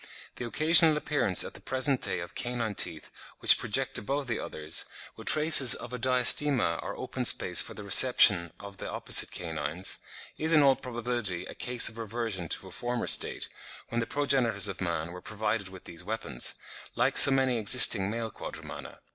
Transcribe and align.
The 0.37 0.45
occasional 0.47 0.97
appearance 0.97 1.43
at 1.43 1.53
the 1.53 1.61
present 1.61 2.01
day 2.01 2.21
of 2.21 2.33
canine 2.33 2.73
teeth 2.73 3.11
which 3.37 3.59
project 3.59 3.99
above 3.99 4.25
the 4.25 4.39
others, 4.39 4.85
with 5.15 5.27
traces 5.27 5.75
of 5.75 5.93
a 5.93 5.99
diastema 5.99 6.81
or 6.81 6.97
open 6.97 7.23
space 7.23 7.61
for 7.61 7.75
the 7.75 7.83
reception 7.83 8.51
of 8.59 8.77
the 8.77 8.89
opposite 8.89 9.29
canines, 9.29 9.99
is 10.39 10.53
in 10.53 10.63
all 10.63 10.75
probability 10.75 11.45
a 11.45 11.53
case 11.53 11.87
of 11.87 11.99
reversion 11.99 12.49
to 12.49 12.67
a 12.67 12.71
former 12.71 13.05
state, 13.05 13.47
when 13.89 13.99
the 13.99 14.07
progenitors 14.07 14.67
of 14.67 14.81
man 14.81 15.11
were 15.11 15.21
provided 15.21 15.67
with 15.69 15.83
these 15.83 16.03
weapons, 16.03 16.55
like 16.95 17.15
so 17.15 17.29
many 17.29 17.59
existing 17.59 18.09
male 18.09 18.31
Quadrumana. 18.31 19.01